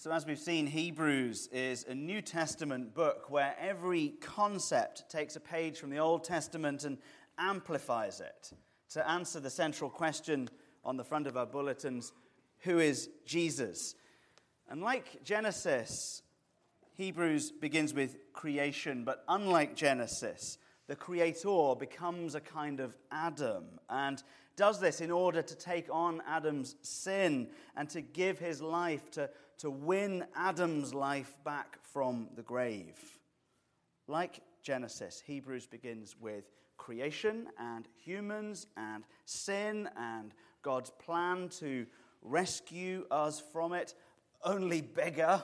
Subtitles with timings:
[0.00, 5.40] So, as we've seen, Hebrews is a New Testament book where every concept takes a
[5.40, 6.98] page from the Old Testament and
[7.36, 8.52] amplifies it
[8.90, 10.50] to answer the central question
[10.84, 12.12] on the front of our bulletins
[12.58, 13.96] who is Jesus?
[14.70, 16.22] And like Genesis,
[16.94, 24.22] Hebrews begins with creation, but unlike Genesis, the Creator becomes a kind of Adam and
[24.54, 29.28] does this in order to take on Adam's sin and to give his life, to,
[29.58, 32.98] to win Adam's life back from the grave.
[34.06, 36.44] Like Genesis, Hebrews begins with
[36.76, 40.32] creation and humans and sin and
[40.62, 41.86] God's plan to
[42.22, 43.94] rescue us from it,
[44.44, 45.42] only bigger.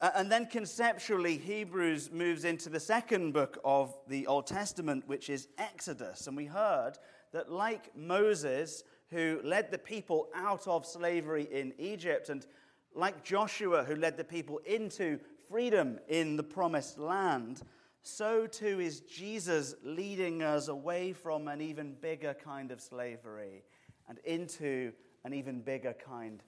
[0.00, 5.30] Uh, and then conceptually, Hebrews moves into the second book of the Old Testament, which
[5.30, 6.26] is Exodus.
[6.26, 6.94] And we heard
[7.32, 12.46] that, like Moses, who led the people out of slavery in Egypt, and
[12.94, 17.62] like Joshua, who led the people into freedom in the promised land,
[18.02, 23.64] so too is Jesus leading us away from an even bigger kind of slavery
[24.08, 24.92] and into
[25.24, 26.42] an even bigger kind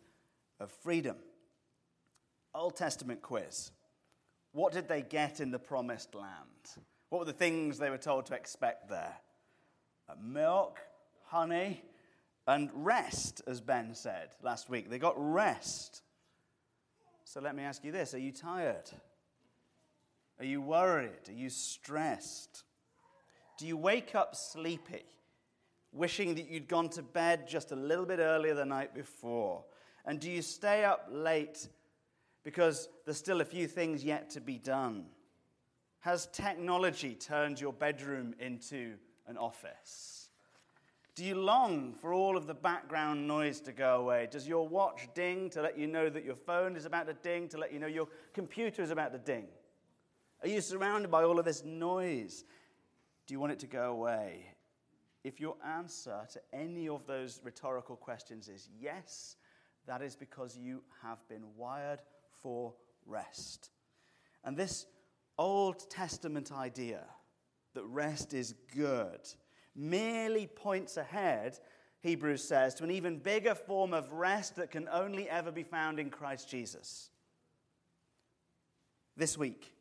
[0.61, 1.16] of freedom.
[2.55, 3.70] Old Testament quiz.
[4.53, 6.31] What did they get in the promised land?
[7.10, 9.16] What were the things they were told to expect there?
[10.08, 10.81] Uh, milk,
[11.27, 11.83] honey,
[12.47, 14.88] and rest, as Ben said last week.
[14.88, 16.03] They got rest.
[17.27, 18.91] So let me ask you this Are you tired?
[20.38, 21.28] Are you worried?
[21.28, 22.62] Are you stressed?
[23.58, 25.05] Do you wake up sleepy?
[25.92, 29.64] wishing that you'd gone to bed just a little bit earlier the night before?
[30.04, 31.69] And do you stay up late
[32.44, 35.06] because there's still a few things yet to be done?
[36.00, 38.94] Has technology turned your bedroom into
[39.27, 40.25] an office?
[41.17, 44.28] Do you long for all of the background noise to go away?
[44.31, 47.48] Does your watch ding to let you know that your phone is about to ding,
[47.48, 49.47] to let you know your computer is about to ding?
[50.42, 52.44] Are you surrounded by all of this noise?
[53.27, 54.44] Do you want it to go away?
[55.25, 59.37] If your answer to any of those rhetorical questions is yes,
[59.87, 62.00] that is because you have been wired
[62.43, 62.75] for
[63.06, 63.71] rest.
[64.44, 64.84] And this
[65.38, 67.04] Old Testament idea
[67.72, 69.27] that rest is good
[69.76, 71.59] merely points ahead,
[72.00, 75.98] Hebrews says, to an even bigger form of rest that can only ever be found
[75.98, 77.10] in Christ Jesus.
[79.16, 79.75] This week,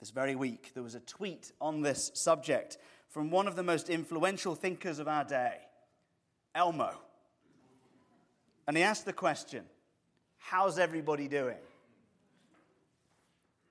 [0.00, 2.78] this very week, there was a tweet on this subject
[3.08, 5.56] from one of the most influential thinkers of our day,
[6.54, 6.92] Elmo.
[8.66, 9.64] And he asked the question
[10.36, 11.56] How's everybody doing?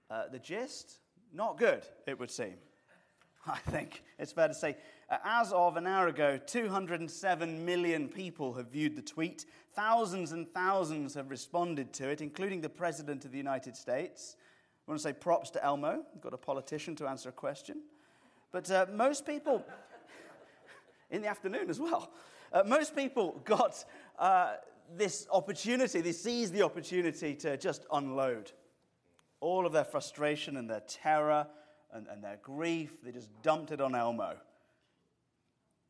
[0.10, 1.00] Uh, the gist?
[1.34, 2.56] Not good, it would seem.
[3.48, 4.78] I think it's fair to say.
[5.10, 9.46] Uh, as of an hour ago, 207 million people have viewed the tweet.
[9.74, 14.36] Thousands and thousands have responded to it, including the President of the United States.
[14.86, 16.04] I want to say props to Elmo.
[16.14, 17.84] We've got a politician to answer a question.
[18.52, 19.64] But uh, most people,
[21.10, 22.12] in the afternoon as well,
[22.52, 23.86] uh, most people got
[24.20, 24.56] uh,
[24.94, 28.52] this opportunity, they seized the opportunity to just unload
[29.40, 31.48] all of their frustration and their terror
[31.94, 33.02] and, and their grief.
[33.04, 34.36] They just dumped it on Elmo.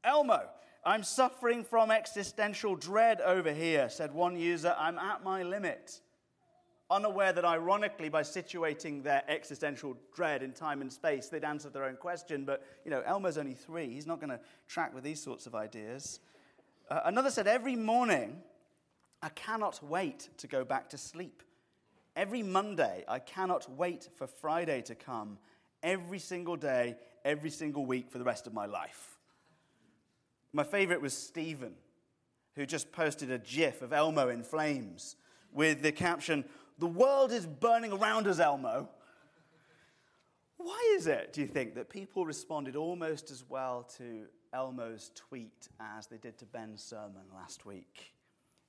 [0.04, 0.48] Elmo,
[0.86, 4.76] I'm suffering from existential dread over here, said one user.
[4.78, 6.02] I'm at my limit
[6.90, 11.84] unaware that ironically, by situating their existential dread in time and space, they'd answer their
[11.84, 12.46] own question.
[12.46, 13.90] But, you know, Elmo's only three.
[13.90, 16.20] He's not going to track with these sorts of ideas.
[16.90, 18.42] Uh, another said, Every morning,
[19.22, 21.44] I cannot wait to go back to sleep.
[22.16, 25.38] Every Monday, I cannot wait for Friday to come.
[25.84, 29.17] Every single day, every single week for the rest of my life.
[30.54, 31.74] My favorite was Stephen,
[32.56, 35.16] who just posted a gif of Elmo in flames
[35.54, 36.46] with the caption,
[36.78, 38.90] the world is burning around us, Elmo.
[40.58, 45.70] Why is it, do you think, that people responded almost as well to Elmo's tweet
[45.80, 48.14] as they did to Ben's sermon last week?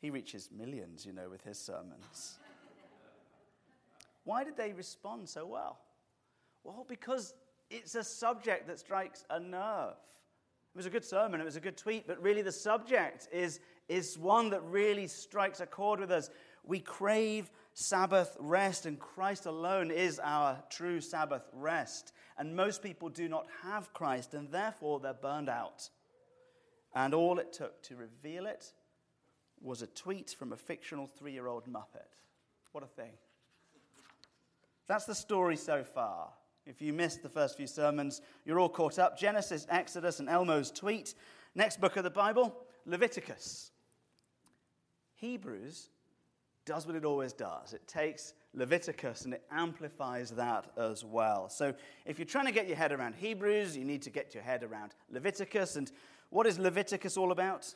[0.00, 2.38] He reaches millions, you know, with his sermons.
[4.24, 5.78] Why did they respond so well?
[6.62, 7.34] Well, because
[7.70, 9.96] it's a subject that strikes a nerve.
[10.74, 13.60] It was a good sermon, it was a good tweet, but really the subject is,
[13.88, 16.30] is one that really strikes a chord with us.
[16.64, 22.12] We crave Sabbath rest, and Christ alone is our true Sabbath rest.
[22.36, 25.88] And most people do not have Christ, and therefore they're burned out.
[26.94, 28.72] And all it took to reveal it
[29.60, 32.16] was a tweet from a fictional three year old Muppet.
[32.72, 33.12] What a thing.
[34.86, 36.30] That's the story so far.
[36.68, 39.18] If you missed the first few sermons, you're all caught up.
[39.18, 41.14] Genesis, Exodus, and Elmo's tweet.
[41.54, 42.54] Next book of the Bible,
[42.84, 43.70] Leviticus.
[45.14, 45.88] Hebrews
[46.66, 47.72] does what it always does.
[47.72, 51.48] It takes Leviticus and it amplifies that as well.
[51.48, 51.72] So
[52.04, 54.62] if you're trying to get your head around Hebrews, you need to get your head
[54.62, 55.76] around Leviticus.
[55.76, 55.90] And
[56.28, 57.74] what is Leviticus all about?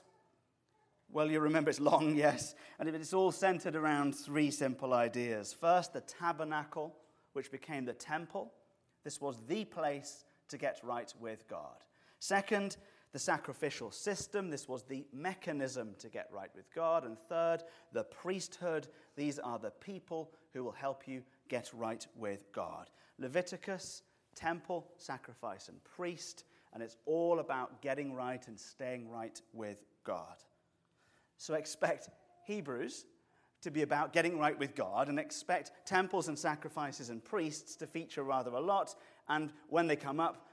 [1.11, 5.55] Well, you remember it's long, yes, and it's all centered around three simple ideas.
[5.59, 6.95] First, the tabernacle,
[7.33, 8.53] which became the temple.
[9.05, 11.85] This was the place to get right with God.
[12.19, 12.77] Second,
[13.13, 14.51] the sacrificial system.
[14.51, 17.05] This was the mechanism to get right with God.
[17.05, 17.63] And third,
[17.93, 18.89] the priesthood.
[19.17, 22.91] These are the people who will help you get right with God.
[23.19, 24.03] Leviticus,
[24.35, 26.45] temple, sacrifice, and priest.
[26.73, 30.37] And it's all about getting right and staying right with God.
[31.37, 32.09] So expect
[32.47, 33.05] Hebrews
[33.63, 37.87] to be about getting right with God and expect temples and sacrifices and priests to
[37.87, 38.95] feature rather a lot,
[39.29, 40.49] and when they come up,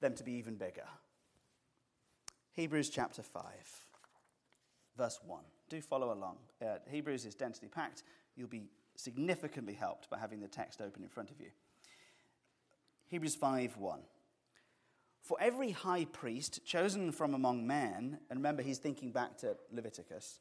[0.00, 0.86] them to be even bigger.
[2.52, 3.44] Hebrews chapter 5,
[4.96, 5.42] verse 1.
[5.68, 6.36] Do follow along.
[6.64, 8.02] Uh, Hebrews is densely packed.
[8.36, 8.62] You'll be
[8.96, 11.48] significantly helped by having the text open in front of you.
[13.08, 14.00] Hebrews 5 1.
[15.22, 20.40] For every high priest chosen from among men, and remember he's thinking back to Leviticus,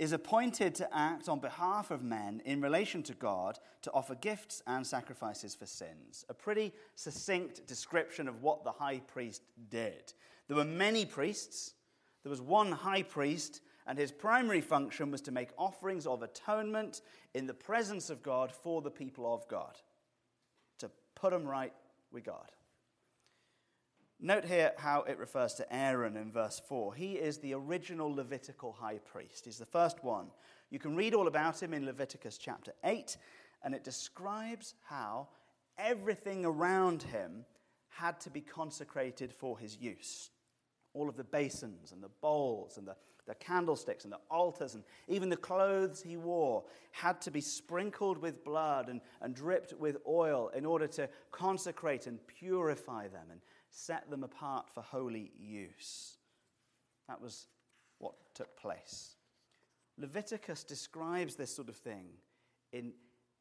[0.00, 4.62] is appointed to act on behalf of men in relation to God to offer gifts
[4.66, 6.24] and sacrifices for sins.
[6.30, 10.14] A pretty succinct description of what the high priest did.
[10.48, 11.74] There were many priests,
[12.22, 17.02] there was one high priest, and his primary function was to make offerings of atonement
[17.34, 19.76] in the presence of God for the people of God,
[20.78, 21.74] to put them right
[22.10, 22.50] with God.
[24.22, 26.94] Note here how it refers to Aaron in verse 4.
[26.94, 29.46] He is the original Levitical high priest.
[29.46, 30.26] He's the first one.
[30.68, 33.16] You can read all about him in Leviticus chapter 8,
[33.64, 35.28] and it describes how
[35.78, 37.46] everything around him
[37.88, 40.28] had to be consecrated for his use.
[40.92, 42.96] All of the basins and the bowls and the,
[43.26, 48.18] the candlesticks and the altars and even the clothes he wore had to be sprinkled
[48.18, 53.28] with blood and, and dripped with oil in order to consecrate and purify them.
[53.30, 53.40] And
[53.70, 56.16] set them apart for holy use.
[57.08, 57.46] That was
[57.98, 59.16] what took place.
[59.98, 62.06] Leviticus describes this sort of thing
[62.72, 62.92] in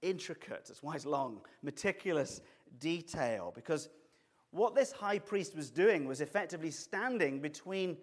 [0.02, 2.42] intricate, that's why it's long, meticulous
[2.80, 3.90] detail, because
[4.52, 7.98] what this high priest was doing was effectively standing between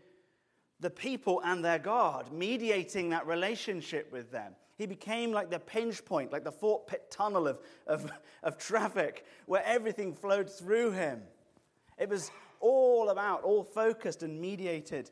[0.81, 4.55] the people and their God, mediating that relationship with them.
[4.77, 8.13] He became like the pinch point, like the Fort Pitt tunnel of, of,
[8.43, 11.23] of traffic, where everything flowed through him.
[11.99, 15.11] It was all about, all focused and mediated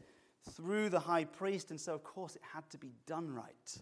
[0.53, 3.79] through the high priest, and so, of course, it had to be done right.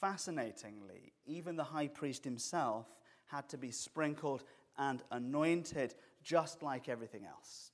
[0.00, 2.86] Fascinatingly, even the high priest himself
[3.26, 4.42] had to be sprinkled
[4.78, 7.70] and anointed just like everything else.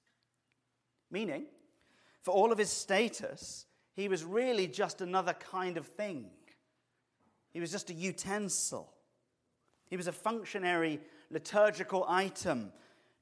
[1.10, 1.46] Meaning,
[2.22, 6.26] for all of his status, he was really just another kind of thing.
[7.52, 8.92] He was just a utensil.
[9.88, 11.00] He was a functionary
[11.30, 12.72] liturgical item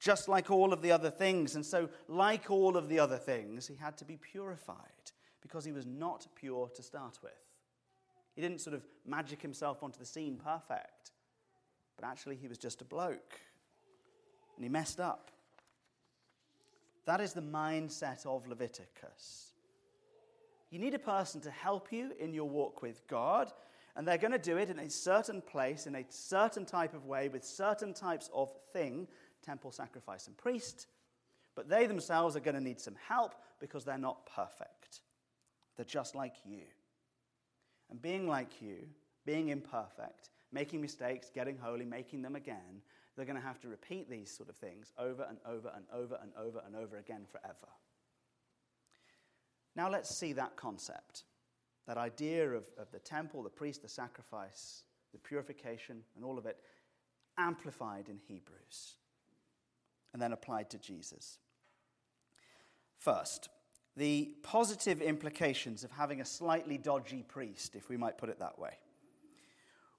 [0.05, 1.55] just like all of the other things.
[1.55, 4.77] And so, like all of the other things, he had to be purified
[5.41, 7.31] because he was not pure to start with.
[8.35, 11.11] He didn't sort of magic himself onto the scene perfect,
[11.95, 13.39] but actually, he was just a bloke
[14.55, 15.31] and he messed up.
[17.05, 19.53] That is the mindset of Leviticus.
[20.69, 23.51] You need a person to help you in your walk with God,
[23.95, 27.05] and they're going to do it in a certain place, in a certain type of
[27.05, 29.07] way, with certain types of thing
[29.45, 30.87] temple sacrifice and priest,
[31.55, 35.01] but they themselves are going to need some help because they're not perfect.
[35.75, 36.63] They're just like you.
[37.89, 38.77] And being like you,
[39.25, 42.81] being imperfect, making mistakes, getting holy, making them again,
[43.15, 46.19] they're going to have to repeat these sort of things over and over and over
[46.21, 47.71] and over and over again forever.
[49.75, 51.23] Now let's see that concept,
[51.87, 54.83] that idea of, of the temple, the priest, the sacrifice,
[55.13, 56.57] the purification, and all of it
[57.37, 58.95] amplified in Hebrews
[60.15, 61.39] and then applied to Jesus.
[62.97, 63.49] First,
[63.97, 68.57] the positive implications of having a slightly dodgy priest, if we might put it that
[68.57, 68.77] way.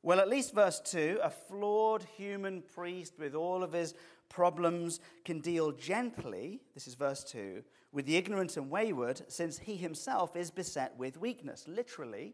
[0.02, 3.92] Well, at least verse 2 a flawed human priest with all of his
[4.30, 9.76] problems can deal gently, this is verse 2, with the ignorant and wayward, since he
[9.76, 11.68] himself is beset with weakness.
[11.68, 12.32] Literally,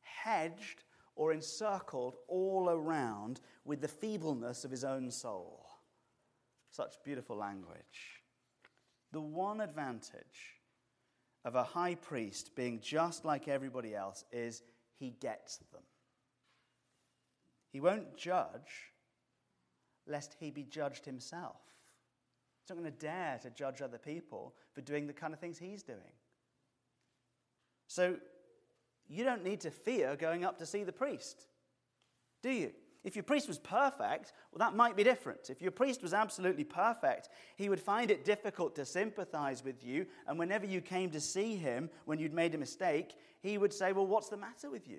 [0.00, 0.82] hedged
[1.14, 5.65] or encircled all around with the feebleness of his own soul.
[6.76, 8.20] Such beautiful language.
[9.10, 10.60] The one advantage
[11.42, 14.62] of a high priest being just like everybody else is
[14.98, 15.80] he gets them.
[17.72, 18.92] He won't judge
[20.06, 21.62] lest he be judged himself.
[22.60, 25.56] He's not going to dare to judge other people for doing the kind of things
[25.56, 26.12] he's doing.
[27.86, 28.16] So
[29.08, 31.46] you don't need to fear going up to see the priest,
[32.42, 32.72] do you?
[33.06, 35.48] If your priest was perfect, well, that might be different.
[35.48, 40.06] If your priest was absolutely perfect, he would find it difficult to sympathize with you.
[40.26, 43.92] And whenever you came to see him when you'd made a mistake, he would say,
[43.92, 44.98] Well, what's the matter with you?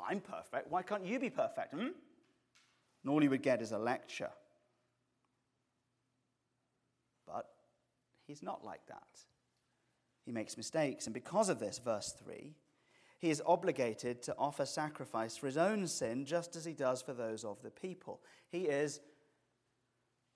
[0.00, 0.70] I'm perfect.
[0.70, 1.74] Why can't you be perfect?
[1.74, 1.80] Hmm?
[1.80, 4.30] And all he would get is a lecture.
[7.26, 7.46] But
[8.28, 9.24] he's not like that.
[10.24, 11.06] He makes mistakes.
[11.06, 12.54] And because of this, verse 3,
[13.24, 17.14] he is obligated to offer sacrifice for his own sin, just as he does for
[17.14, 18.20] those of the people.
[18.50, 19.00] He is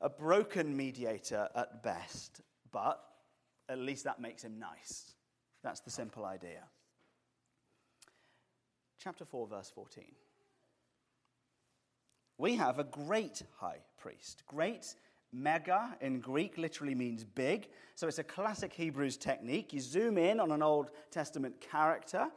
[0.01, 2.41] a broken mediator at best,
[2.73, 2.99] but
[3.69, 5.13] at least that makes him nice.
[5.63, 6.63] That's the simple idea.
[8.99, 10.05] Chapter 4, verse 14.
[12.39, 14.45] We have a great high priest.
[14.47, 14.95] Great,
[15.31, 17.69] mega in Greek, literally means big.
[17.97, 19.75] So it's a classic Hebrews technique.
[19.75, 22.29] You zoom in on an Old Testament character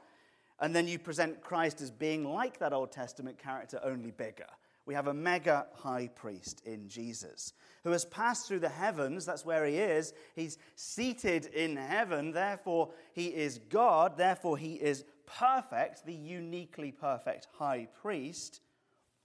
[0.61, 4.45] and then you present Christ as being like that Old Testament character, only bigger.
[4.85, 7.53] We have a mega high priest in Jesus
[7.83, 9.25] who has passed through the heavens.
[9.25, 10.13] That's where he is.
[10.35, 12.31] He's seated in heaven.
[12.31, 14.17] Therefore, he is God.
[14.17, 18.61] Therefore, he is perfect, the uniquely perfect high priest.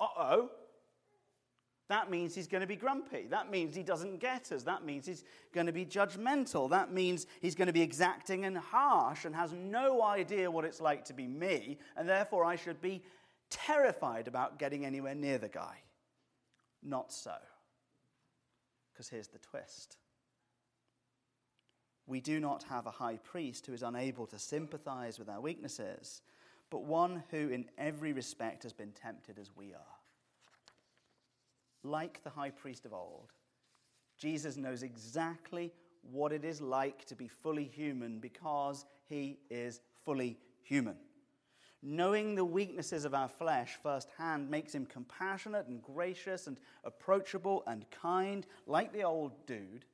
[0.00, 0.50] Uh oh.
[1.88, 3.26] That means he's going to be grumpy.
[3.30, 4.64] That means he doesn't get us.
[4.64, 6.68] That means he's going to be judgmental.
[6.68, 10.80] That means he's going to be exacting and harsh and has no idea what it's
[10.80, 13.02] like to be me, and therefore I should be
[13.50, 15.76] terrified about getting anywhere near the guy.
[16.82, 17.34] Not so.
[18.92, 19.98] Because here's the twist
[22.08, 26.22] we do not have a high priest who is unable to sympathize with our weaknesses,
[26.70, 29.95] but one who in every respect has been tempted as we are
[31.82, 33.32] like the high priest of old,
[34.18, 40.38] Jesus knows exactly what it is like to be fully human because he is fully
[40.62, 40.96] human.
[41.82, 47.84] Knowing the weaknesses of our flesh firsthand makes him compassionate and gracious and approachable and
[47.90, 49.84] kind, like the old dude.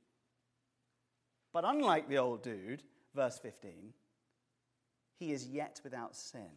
[1.53, 2.83] But unlike the old dude,
[3.15, 3.93] verse 15,
[5.19, 6.51] he is yet without sin.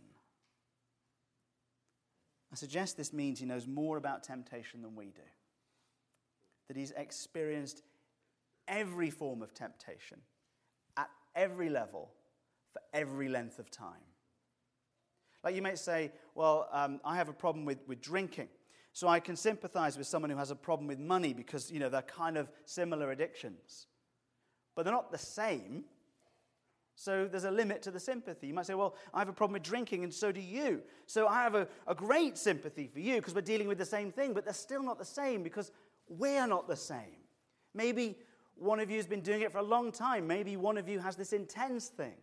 [2.52, 5.22] I suggest this means he knows more about temptation than we do.
[6.68, 7.82] That he's experienced
[8.68, 10.20] every form of temptation
[10.98, 12.12] at every level
[12.74, 14.02] for every length of time.
[15.44, 18.50] Like you might say, well, um, I have a problem with, with drinking.
[18.94, 21.90] So I can sympathize with someone who has a problem with money because, you know,
[21.90, 23.88] they're kind of similar addictions.
[24.74, 25.84] But they're not the same.
[26.96, 28.48] So there's a limit to the sympathy.
[28.48, 30.82] You might say, Well, I have a problem with drinking, and so do you.
[31.06, 34.12] So I have a, a great sympathy for you because we're dealing with the same
[34.12, 35.72] thing, but they're still not the same because
[36.08, 37.18] we're not the same.
[37.74, 38.18] Maybe
[38.56, 40.25] one of you has been doing it for a long time.
[40.25, 42.16] Maybe one of you has this intense thing.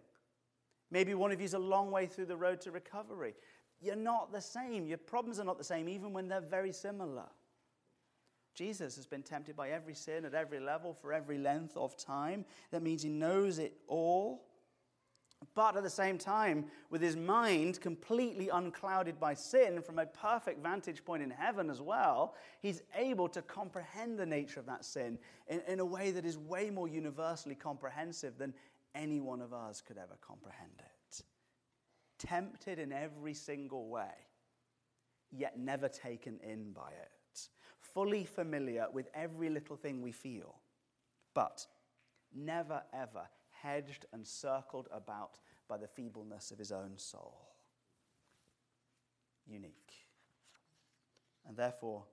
[0.90, 3.34] Maybe one of you is a long way through the road to recovery.
[3.80, 4.86] You're not the same.
[4.86, 7.26] Your problems are not the same, even when they're very similar.
[8.54, 12.44] Jesus has been tempted by every sin at every level for every length of time.
[12.70, 14.44] That means he knows it all.
[15.54, 20.62] But at the same time, with his mind completely unclouded by sin from a perfect
[20.62, 25.18] vantage point in heaven as well, he's able to comprehend the nature of that sin
[25.48, 28.54] in, in a way that is way more universally comprehensive than
[28.94, 31.22] any one of us could ever comprehend it.
[32.18, 34.12] Tempted in every single way,
[35.30, 37.48] yet never taken in by it.
[37.78, 40.54] Fully familiar with every little thing we feel,
[41.34, 41.66] but
[42.34, 43.26] never ever
[43.62, 45.38] hedged and circled about
[45.68, 47.38] by the feebleness of his own soul.
[49.46, 49.92] Unique.
[51.46, 52.04] And therefore,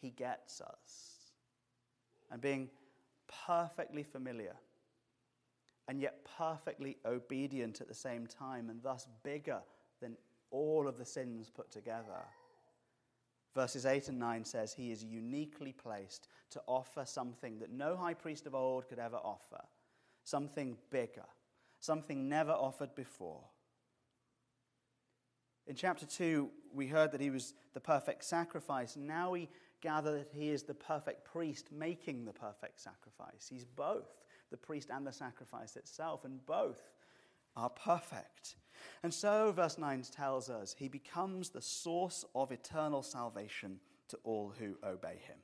[0.00, 1.32] he gets us.
[2.30, 2.68] And being
[3.46, 4.54] perfectly familiar
[5.88, 9.60] and yet perfectly obedient at the same time, and thus bigger
[10.02, 10.16] than
[10.50, 12.26] all of the sins put together.
[13.54, 18.12] Verses 8 and 9 says he is uniquely placed to offer something that no high
[18.12, 19.62] priest of old could ever offer
[20.28, 21.24] something bigger,
[21.80, 23.44] something never offered before.
[25.66, 28.96] In chapter 2, we heard that he was the perfect sacrifice.
[28.96, 29.48] Now we
[29.80, 33.46] gather that he is the perfect priest making the perfect sacrifice.
[33.48, 34.08] He's both
[34.50, 36.80] the priest and the sacrifice itself, and both
[37.56, 38.56] are perfect.
[39.02, 44.54] And so, verse 9 tells us, he becomes the source of eternal salvation to all
[44.58, 45.36] who obey him.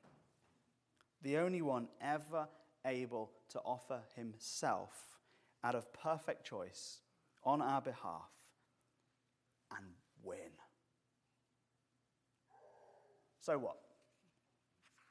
[1.23, 2.49] The only one ever
[2.87, 4.91] able to offer himself
[5.63, 7.01] out of perfect choice
[7.45, 8.31] on our behalf
[9.77, 9.87] and
[10.23, 10.39] win.
[13.41, 13.77] So what?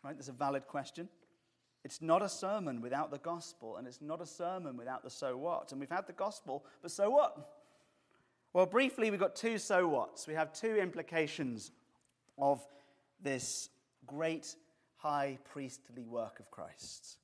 [0.04, 0.16] Right?
[0.16, 1.10] There's a valid question.
[1.84, 5.36] It's not a sermon without the gospel, and it's not a sermon without the so
[5.36, 5.72] what.
[5.72, 7.38] And we've had the gospel, but so what?
[8.54, 10.28] Well, briefly, we've got two so whats.
[10.28, 11.72] We have two implications
[12.38, 12.66] of
[13.22, 13.70] this
[14.06, 14.56] great
[14.98, 17.18] high priestly work of Christ.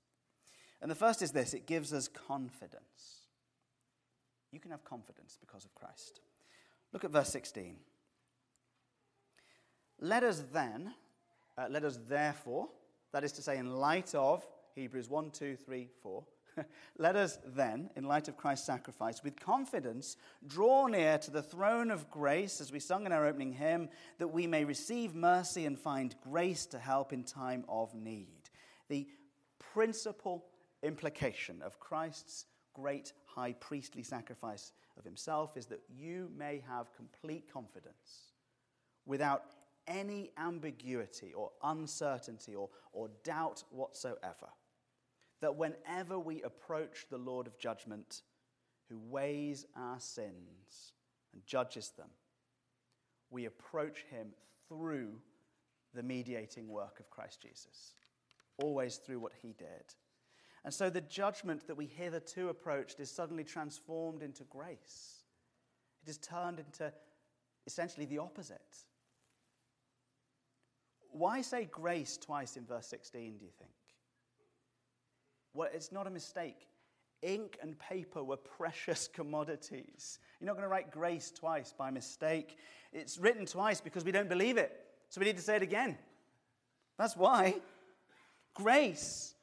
[0.82, 3.26] And the first is this it gives us confidence.
[4.52, 6.22] You can have confidence because of Christ.
[6.92, 7.76] Look at verse 16.
[10.02, 10.94] Let us then,
[11.58, 12.70] uh, let us therefore,
[13.12, 14.46] that is to say, in light of
[14.76, 16.24] Hebrews 1, 2, 3, 4,
[16.98, 20.18] let us then, in light of Christ's sacrifice, with confidence
[20.48, 24.30] draw near to the throne of grace, as we sung in our opening hymn, that
[24.30, 28.50] we may receive mercy and find grace to help in time of need.
[28.88, 29.08] The
[29.74, 30.46] principal
[30.84, 37.52] implication of Christ's great high priestly sacrifice of himself is that you may have complete
[37.52, 38.34] confidence
[39.06, 39.44] without
[39.88, 44.48] any ambiguity or uncertainty or, or doubt whatsoever.
[45.42, 48.22] That whenever we approach the Lord of judgment,
[48.90, 50.94] who weighs our sins
[51.34, 52.10] and judges them,
[53.30, 54.30] we approach him
[54.68, 55.14] through
[55.94, 57.94] the mediating work of Christ Jesus,
[58.62, 59.96] always through what he did.
[60.64, 65.24] And so the judgment that we hitherto approached is suddenly transformed into grace.
[66.04, 66.92] It is turned into
[67.66, 68.60] essentially the opposite.
[71.12, 73.72] Why say grace twice in verse 16, do you think?
[75.54, 76.68] Well, it's not a mistake.
[77.22, 80.20] Ink and paper were precious commodities.
[80.40, 82.58] You're not going to write grace twice by mistake.
[82.94, 84.86] It's written twice because we don't believe it.
[85.10, 85.98] So we need to say it again.
[86.98, 87.56] That's why.
[88.54, 89.34] Grace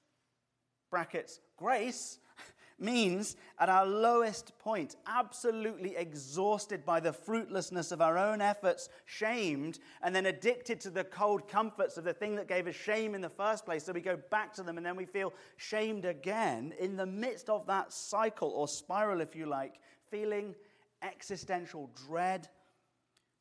[0.96, 2.20] brackets, grace
[2.78, 9.78] means at our lowest point, absolutely exhausted by the fruitlessness of our own efforts, shamed,
[10.02, 13.20] and then addicted to the cold comforts of the thing that gave us shame in
[13.20, 13.84] the first place.
[13.84, 16.72] So we go back to them and then we feel shamed again.
[16.80, 19.74] In the midst of that cycle or spiral, if you like,
[20.10, 20.54] feeling
[21.02, 22.48] existential dread,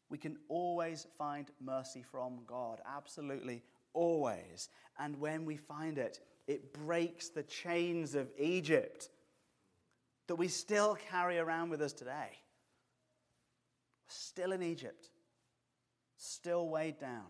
[0.09, 2.81] we can always find mercy from God.
[2.85, 3.63] Absolutely,
[3.95, 4.69] always.
[4.99, 9.09] And when we find it, it breaks the chains of Egypt
[10.27, 12.29] that we still carry around with us today.
[14.07, 15.09] We're still in Egypt,
[16.17, 17.25] still weighed down,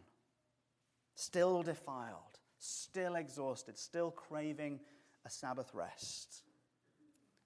[1.15, 4.79] still defiled, still exhausted, still craving
[5.25, 6.43] a Sabbath rest.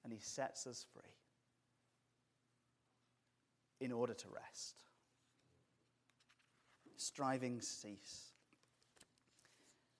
[0.03, 1.03] And he sets us free
[3.79, 4.83] in order to rest.
[6.97, 8.28] Striving cease.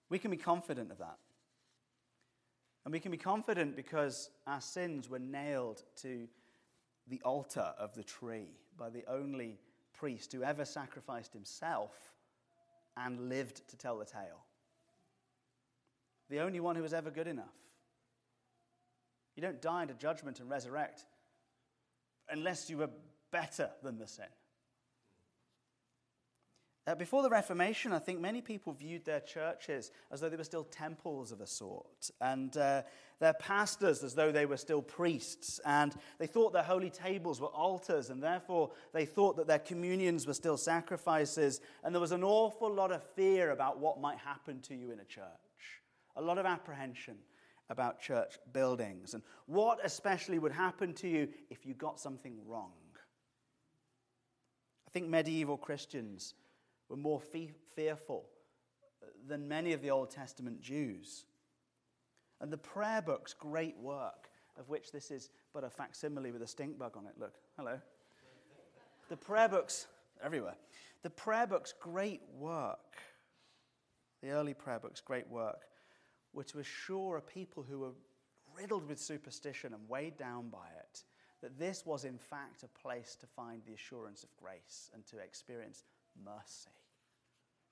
[0.10, 1.18] We can be confident of that.
[2.86, 6.28] And we can be confident because our sins were nailed to
[7.08, 9.60] the altar of the tree by the only
[9.94, 11.92] priest who ever sacrificed himself
[12.98, 14.46] and lived to tell the tale.
[16.30, 17.46] The only one who was ever good enough.
[19.36, 21.06] You don't die into judgment and resurrect
[22.30, 22.90] unless you were
[23.32, 24.26] better than the sin.
[26.88, 30.44] Uh, before the Reformation, I think many people viewed their churches as though they were
[30.44, 32.82] still temples of a sort, and uh,
[33.20, 35.60] their pastors as though they were still priests.
[35.66, 40.26] And they thought their holy tables were altars, and therefore they thought that their communions
[40.26, 41.62] were still sacrifices.
[41.84, 45.00] And there was an awful lot of fear about what might happen to you in
[45.00, 45.26] a church,
[46.16, 47.18] a lot of apprehension
[47.70, 52.72] about church buildings, and what especially would happen to you if you got something wrong.
[54.88, 56.34] I think medieval Christians
[56.90, 57.22] were more
[57.76, 58.26] fearful
[59.28, 61.26] than many of the Old Testament Jews.
[62.42, 66.48] And the prayer book's great work, of which this is but a facsimile with a
[66.48, 67.14] stink bug on it.
[67.18, 67.80] Look, hello.
[69.10, 69.88] The prayer book's
[70.24, 70.56] everywhere.
[71.04, 72.98] The prayer book's great work,
[74.22, 75.62] the early prayer book's great work,
[76.34, 77.94] were to assure a people who were
[78.58, 81.04] riddled with superstition and weighed down by it
[81.42, 85.18] that this was in fact a place to find the assurance of grace and to
[85.20, 85.84] experience
[86.24, 86.70] mercy.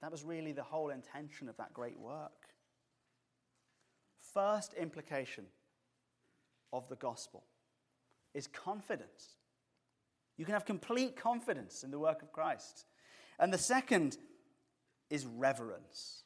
[0.02, 2.48] That was really the whole intention of that great work.
[4.34, 5.46] First implication
[6.72, 7.44] of the gospel
[8.34, 9.38] is confidence.
[10.38, 12.86] You can have complete confidence in the work of Christ.
[13.40, 14.18] And the second
[15.10, 16.24] is reverence.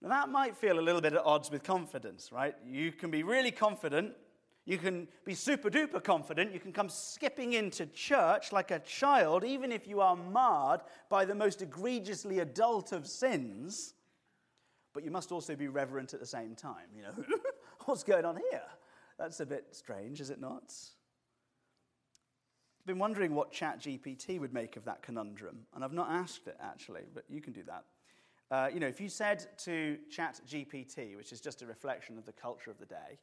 [0.00, 2.54] Now, that might feel a little bit at odds with confidence, right?
[2.64, 4.12] You can be really confident
[4.68, 6.52] you can be super duper confident.
[6.52, 11.24] You can come skipping into church like a child, even if you are marred by
[11.24, 13.94] the most egregiously adult of sins.
[14.92, 16.84] But you must also be reverent at the same time.
[16.94, 17.38] You know,
[17.86, 18.64] what's going on here?
[19.18, 20.74] That's a bit strange, is it not?
[22.78, 26.58] I've been wondering what ChatGPT would make of that conundrum, and I've not asked it
[26.60, 27.84] actually, but you can do that.
[28.50, 32.32] Uh, you know, if you said to ChatGPT, which is just a reflection of the
[32.32, 33.18] culture of the day,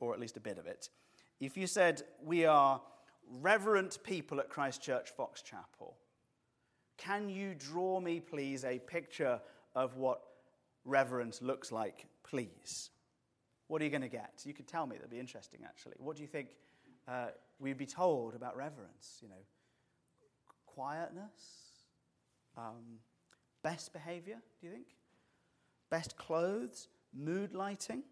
[0.00, 0.88] or at least a bit of it.
[1.40, 2.80] If you said, We are
[3.40, 5.96] reverent people at Christchurch Fox Chapel.
[6.96, 9.40] Can you draw me, please, a picture
[9.74, 10.20] of what
[10.84, 12.90] reverence looks like, please?
[13.66, 14.42] What are you going to get?
[14.44, 15.94] You could tell me, that'd be interesting, actually.
[15.98, 16.50] What do you think
[17.08, 17.28] uh,
[17.58, 19.18] we'd be told about reverence?
[19.22, 19.42] You know,
[20.66, 21.40] quietness,
[22.56, 22.98] um,
[23.62, 24.86] best behavior, do you think?
[25.90, 28.02] Best clothes, mood lighting,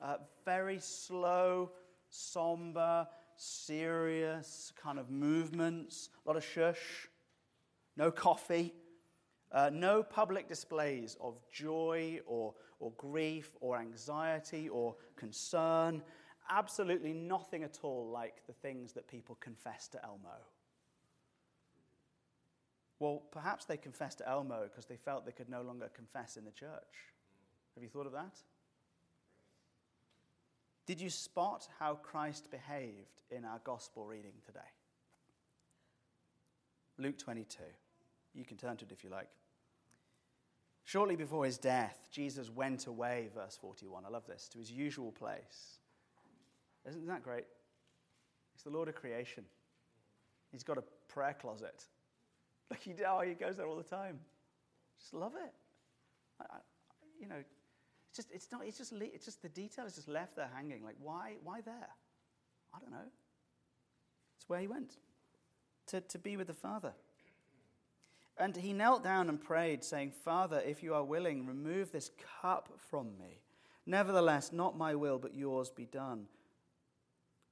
[0.00, 1.70] uh, very slow,
[2.08, 7.08] somber, serious kind of movements, a lot of shush,
[7.96, 8.74] no coffee,
[9.52, 16.02] uh, no public displays of joy or, or grief or anxiety or concern.
[16.48, 20.36] Absolutely nothing at all like the things that people confess to Elmo.
[22.98, 26.44] Well, perhaps they confessed to Elmo because they felt they could no longer confess in
[26.44, 26.68] the church.
[27.74, 28.36] Have you thought of that?
[30.90, 34.58] Did you spot how Christ behaved in our gospel reading today?
[36.98, 37.62] Luke 22.
[38.34, 39.28] You can turn to it if you like.
[40.82, 44.04] Shortly before his death, Jesus went away, verse 41.
[44.04, 45.78] I love this, to his usual place.
[46.88, 47.44] Isn't that great?
[48.52, 49.44] He's the Lord of creation.
[50.50, 51.84] He's got a prayer closet.
[52.68, 54.18] Like he, oh, he goes there all the time.
[54.98, 55.52] Just love it.
[56.40, 56.56] I,
[57.20, 57.44] you know,
[58.10, 60.82] it's just, it's not, it's just, it's just the detail is just left there hanging.
[60.82, 61.88] Like, why, why there?
[62.74, 63.08] I don't know.
[64.36, 64.96] It's where he went
[65.88, 66.92] to, to be with the Father.
[68.36, 72.10] And he knelt down and prayed, saying, Father, if you are willing, remove this
[72.42, 73.42] cup from me.
[73.86, 76.26] Nevertheless, not my will, but yours be done.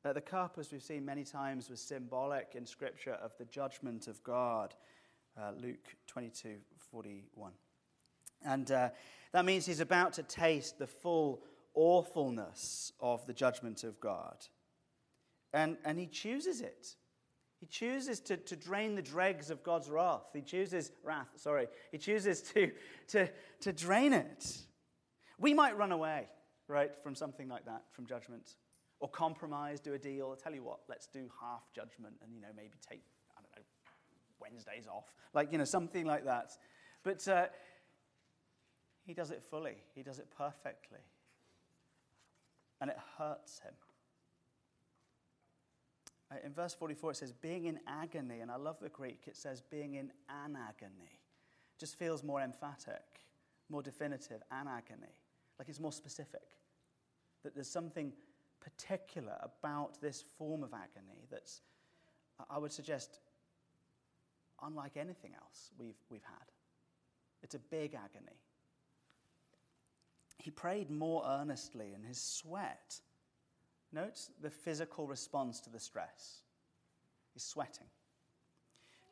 [0.05, 4.09] Uh, the cup, as we've seen many times, was symbolic in Scripture of the judgment
[4.09, 4.75] of God.
[5.39, 6.57] Uh, Luke 22
[6.91, 7.53] 41.
[8.45, 8.91] And uh,
[9.33, 11.43] that means he's about to taste the full
[11.75, 14.37] awfulness of the judgment of God.
[15.53, 16.95] And, and he chooses it.
[17.61, 20.31] He chooses to, to drain the dregs of God's wrath.
[20.33, 21.67] He chooses, wrath, sorry.
[21.91, 22.71] He chooses to,
[23.09, 23.29] to,
[23.61, 24.59] to drain it.
[25.39, 26.29] We might run away,
[26.69, 28.57] right, from something like that, from judgment.
[29.01, 30.29] Or compromise, do a deal.
[30.31, 33.03] I'll tell you what, let's do half judgment and, you know, maybe take,
[33.37, 33.63] I don't know,
[34.41, 35.13] Wednesdays off.
[35.35, 36.51] Like, you know, something like that.
[37.05, 37.47] But uh,
[39.09, 40.99] he does it fully, He does it perfectly.
[42.79, 43.73] And it hurts him.
[46.31, 48.41] Uh, in verse 44, it says, being in agony.
[48.41, 49.23] And I love the Greek.
[49.27, 51.21] It says, being in an agony.
[51.79, 53.03] Just feels more emphatic,
[53.71, 55.15] more definitive, an agony.
[55.59, 56.43] Like it's more specific.
[57.45, 58.13] That there's something
[58.61, 61.63] particular about this form of agony that's,
[62.51, 63.21] I would suggest,
[64.63, 66.53] unlike anything else we've, we've had.
[67.43, 68.37] It's a big agony
[70.39, 73.01] he prayed more earnestly, and his sweat,
[73.93, 76.43] note the physical response to the stress.
[77.35, 77.87] He's sweating.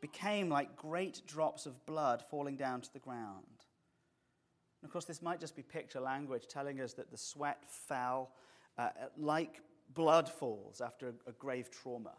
[0.00, 3.44] Became like great drops of blood falling down to the ground.
[4.82, 8.30] And of course, this might just be picture language telling us that the sweat fell
[8.78, 9.62] uh, like
[9.94, 12.12] blood falls after a, a grave trauma.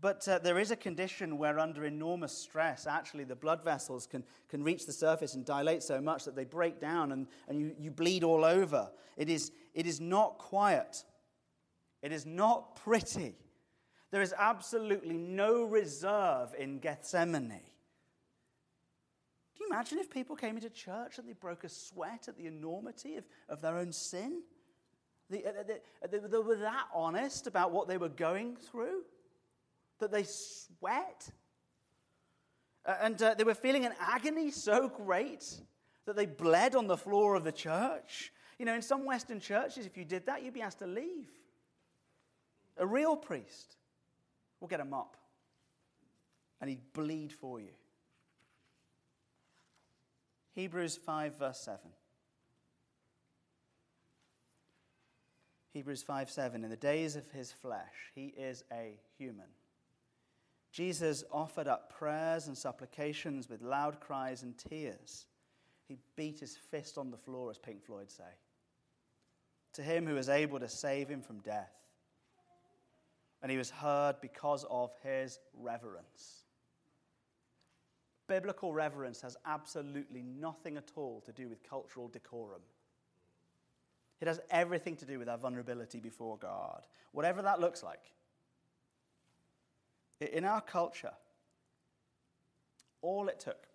[0.00, 4.22] But uh, there is a condition where, under enormous stress, actually the blood vessels can,
[4.48, 7.74] can reach the surface and dilate so much that they break down and, and you,
[7.78, 8.90] you bleed all over.
[9.16, 11.04] It is, it is not quiet,
[12.02, 13.34] it is not pretty.
[14.10, 17.60] There is absolutely no reserve in Gethsemane.
[19.56, 22.46] Do you imagine if people came into church and they broke a sweat at the
[22.46, 24.42] enormity of, of their own sin?
[25.28, 29.02] They, they, they, they were that honest about what they were going through?
[29.98, 31.30] That they sweat.
[32.84, 35.44] And uh, they were feeling an agony so great
[36.06, 38.32] that they bled on the floor of the church.
[38.58, 41.28] You know, in some Western churches, if you did that, you'd be asked to leave.
[42.78, 43.76] A real priest
[44.60, 45.16] will get a mop
[46.60, 47.72] and he'd bleed for you.
[50.54, 51.78] Hebrews 5, verse 7.
[55.72, 56.64] Hebrews 5 7.
[56.64, 59.46] In the days of his flesh, he is a human
[60.72, 65.26] Jesus offered up prayers and supplications with loud cries and tears.
[65.86, 68.24] He beat his fist on the floor, as Pink Floyd say,
[69.72, 71.72] to him who was able to save him from death.
[73.40, 76.42] And he was heard because of his reverence.
[78.26, 82.60] Biblical reverence has absolutely nothing at all to do with cultural decorum.
[84.20, 88.12] It has everything to do with our vulnerability before God, whatever that looks like.
[90.20, 91.12] In our culture,
[93.02, 93.68] all it took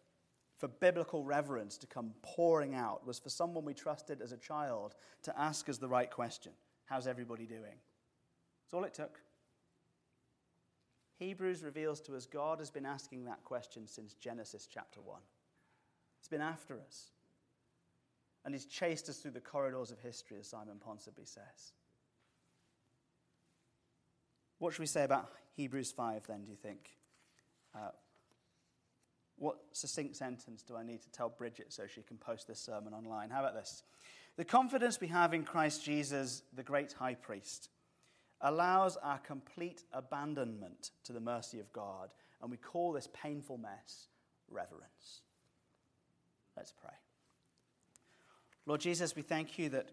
[0.57, 4.95] for biblical reverence to come pouring out was for someone we trusted as a child
[5.23, 6.51] to ask us the right question
[6.85, 7.61] How's everybody doing?
[7.63, 9.19] That's all it took.
[11.19, 15.19] Hebrews reveals to us God has been asking that question since Genesis chapter 1.
[16.19, 17.11] He's been after us.
[18.45, 21.71] And he's chased us through the corridors of history, as Simon Ponsonby says.
[24.59, 26.89] What should we say about Hebrews 5 then, do you think?
[27.75, 27.89] Uh,
[29.37, 32.93] what succinct sentence do I need to tell Bridget so she can post this sermon
[32.93, 33.29] online?
[33.29, 33.83] How about this?
[34.35, 37.69] The confidence we have in Christ Jesus, the great high priest,
[38.41, 42.09] allows our complete abandonment to the mercy of God,
[42.41, 44.07] and we call this painful mess
[44.49, 45.21] reverence.
[46.57, 46.93] Let's pray.
[48.65, 49.89] Lord Jesus, we thank you that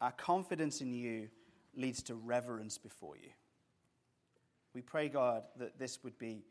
[0.00, 1.28] our confidence in you
[1.74, 3.30] leads to reverence before you.
[4.76, 6.44] We pray, God, that this would be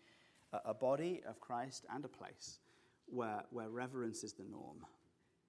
[0.65, 2.57] a body of Christ and a place
[3.05, 4.83] where, where reverence is the norm.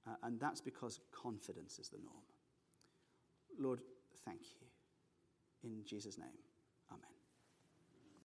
[0.06, 2.26] Uh, and that's because confidence is the norm.
[3.58, 3.80] Lord,
[4.26, 5.70] thank you.
[5.70, 6.28] In Jesus' name.